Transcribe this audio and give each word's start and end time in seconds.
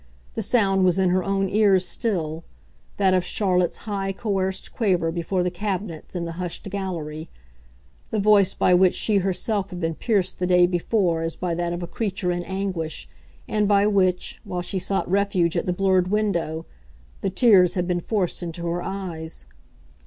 The 0.33 0.41
sound 0.41 0.83
was 0.83 0.97
in 0.97 1.09
her 1.11 1.23
own 1.23 1.47
ears 1.47 1.85
still 1.87 2.43
that 2.97 3.13
of 3.13 3.23
Charlotte's 3.23 3.85
high 3.85 4.11
coerced 4.11 4.73
quaver 4.73 5.11
before 5.11 5.43
the 5.43 5.51
cabinets 5.51 6.15
in 6.15 6.25
the 6.25 6.31
hushed 6.41 6.67
gallery; 6.71 7.29
the 8.09 8.19
voice 8.19 8.55
by 8.55 8.73
which 8.73 8.95
she 8.95 9.17
herself 9.17 9.69
had 9.69 9.79
been 9.79 9.93
pierced 9.93 10.39
the 10.39 10.47
day 10.47 10.65
before 10.65 11.21
as 11.21 11.35
by 11.35 11.53
that 11.53 11.71
of 11.71 11.83
a 11.83 11.87
creature 11.87 12.31
in 12.31 12.41
anguish 12.45 13.07
and 13.47 13.67
by 13.67 13.85
which, 13.85 14.41
while 14.43 14.63
she 14.63 14.79
sought 14.79 15.07
refuge 15.07 15.55
at 15.55 15.67
the 15.67 15.71
blurred 15.71 16.07
window, 16.07 16.65
the 17.21 17.29
tears 17.29 17.75
had 17.75 17.87
been 17.87 17.99
forced 18.01 18.41
into 18.41 18.65
her 18.65 18.81
eyes. 18.81 19.45